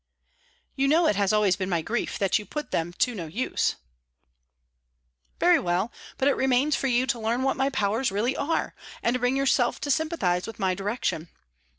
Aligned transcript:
"You 0.75 0.87
know 0.87 1.05
it 1.05 1.15
has 1.15 1.31
always 1.31 1.55
been 1.55 1.69
my 1.69 1.83
grief 1.83 2.17
that 2.17 2.39
you 2.39 2.45
put 2.47 2.71
them 2.71 2.91
to 2.93 3.13
no 3.13 3.27
use." 3.27 3.75
"Very 5.39 5.59
well. 5.59 5.91
But 6.17 6.27
it 6.27 6.35
remains 6.35 6.75
for 6.75 6.87
you 6.87 7.05
to 7.05 7.19
learn 7.19 7.43
what 7.43 7.55
my 7.55 7.69
powers 7.69 8.11
really 8.11 8.35
are, 8.35 8.73
and 9.03 9.13
to 9.13 9.19
bring 9.19 9.37
yourself 9.37 9.79
to 9.81 9.91
sympathize 9.91 10.47
with 10.47 10.57
my 10.57 10.73
direction. 10.73 11.27